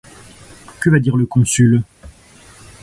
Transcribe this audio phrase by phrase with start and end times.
[0.79, 1.83] Que va dire le Consul?